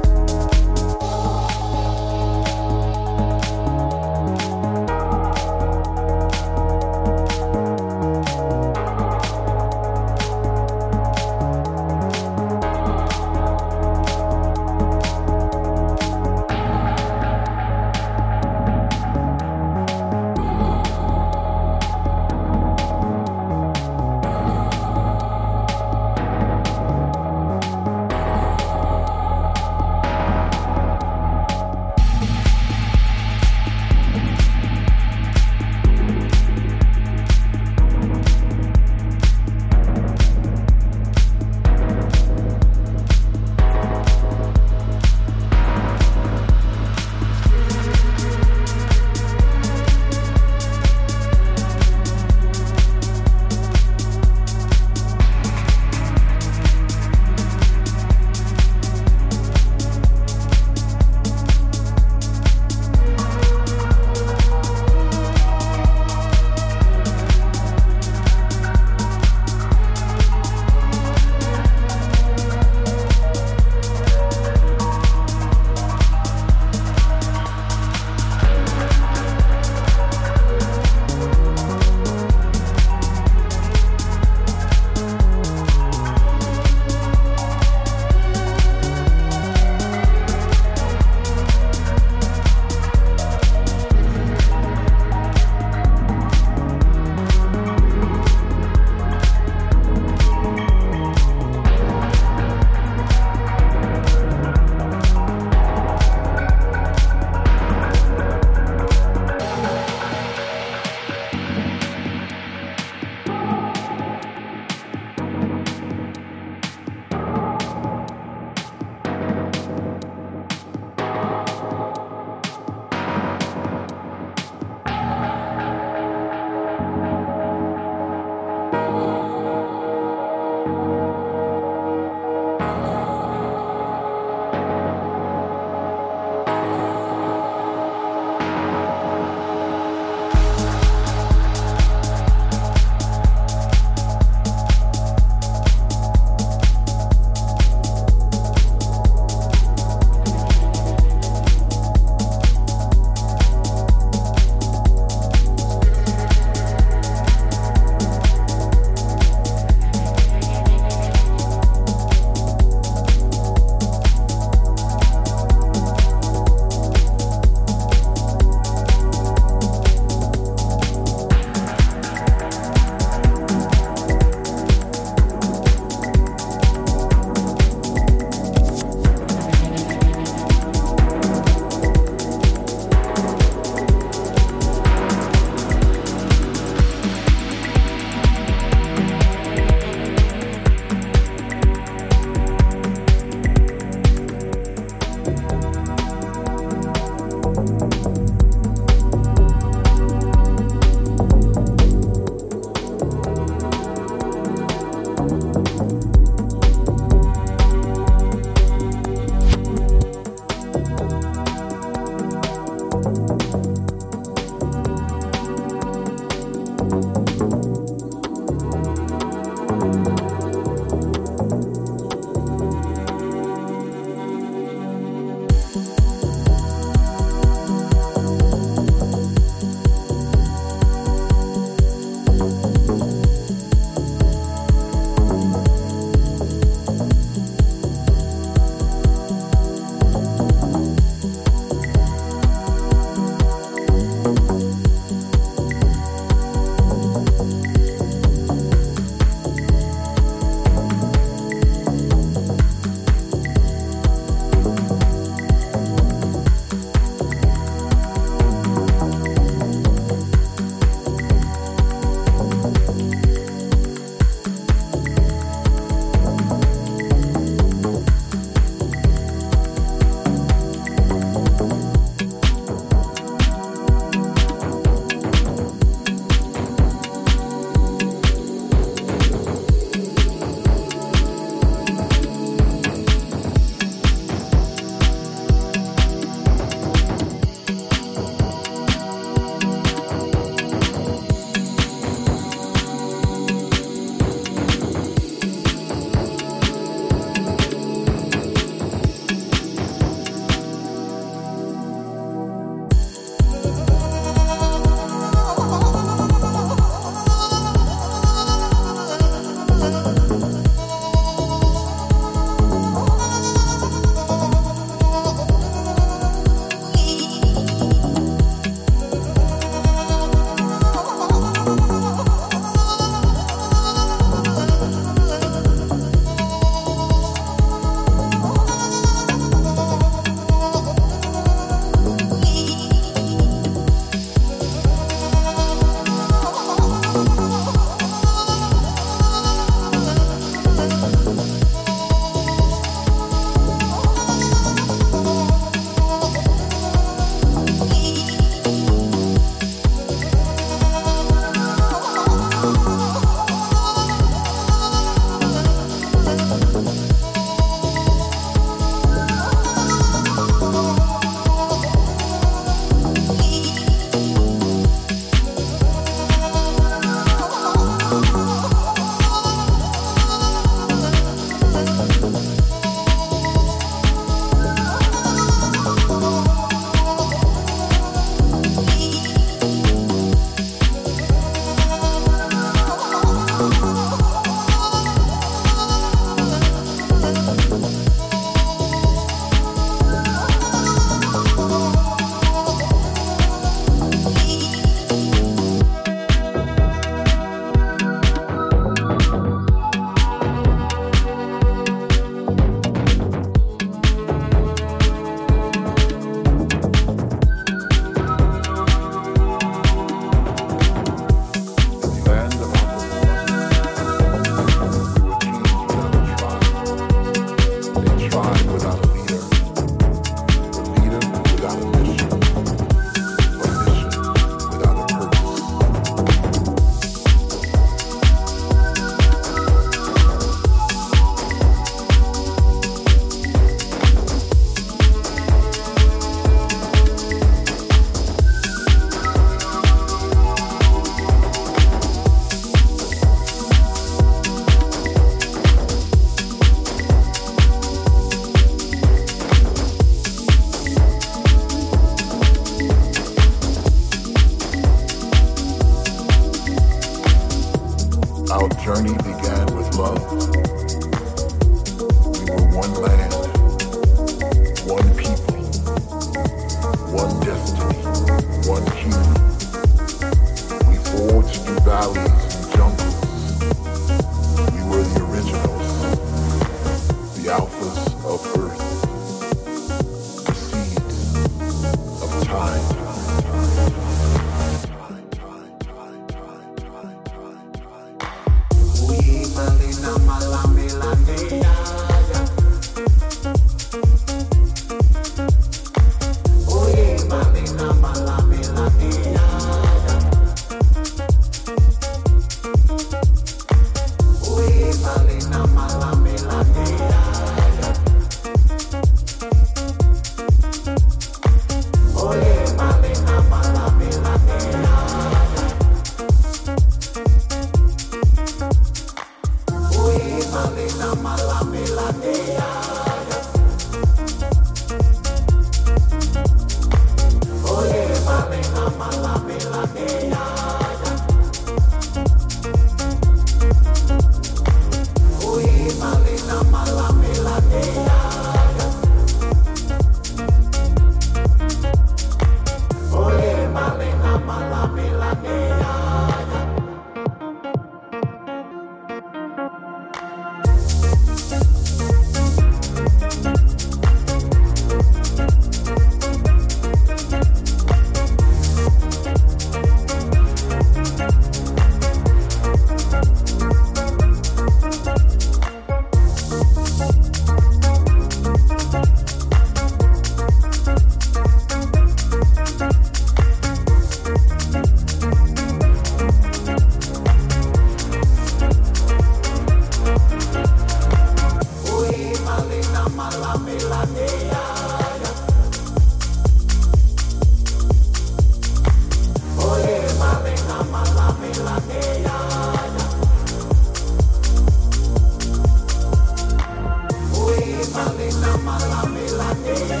Malame 598.63 599.25
la 599.37 600.00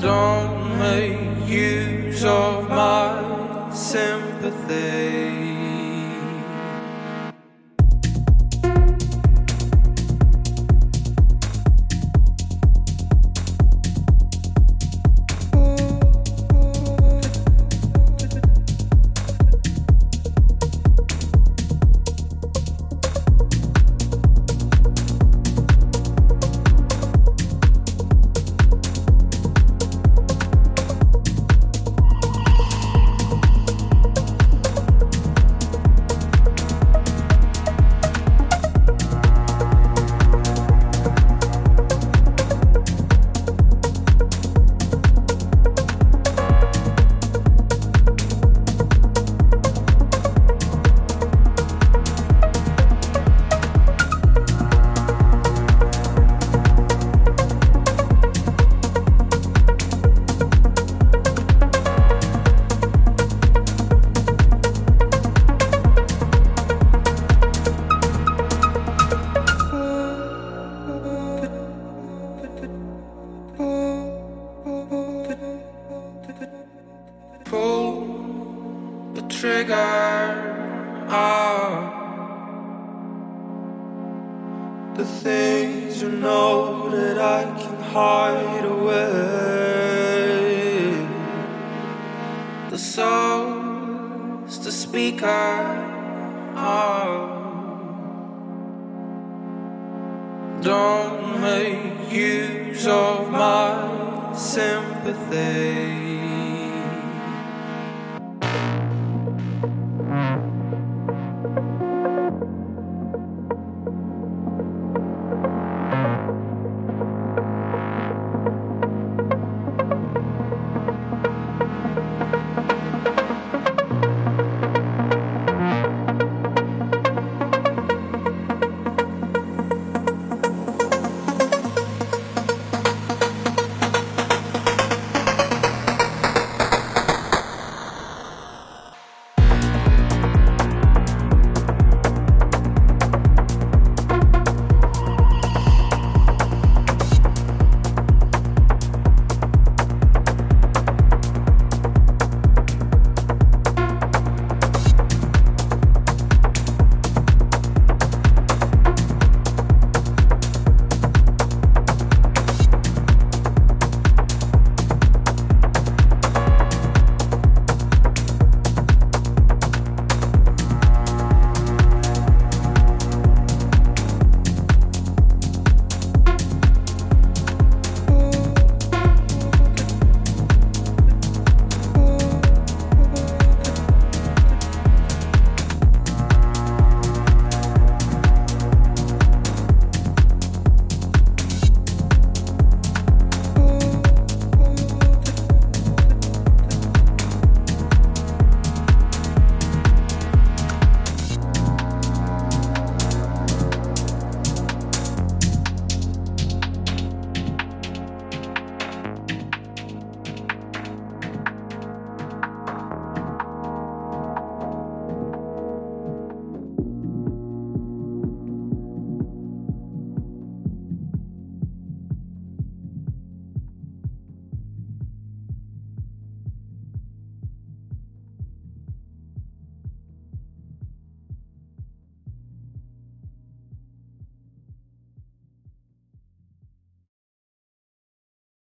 Don't 0.00 0.33